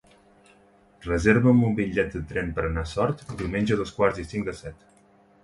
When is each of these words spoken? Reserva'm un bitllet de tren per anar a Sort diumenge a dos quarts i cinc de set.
Reserva'm 1.03 1.59
un 1.67 1.75
bitllet 1.81 2.09
de 2.15 2.21
tren 2.33 2.49
per 2.57 2.65
anar 2.69 2.85
a 2.89 2.91
Sort 2.93 3.23
diumenge 3.43 3.77
a 3.77 3.79
dos 3.85 3.95
quarts 4.01 4.25
i 4.27 4.29
cinc 4.35 4.51
de 4.53 4.59
set. 4.65 4.91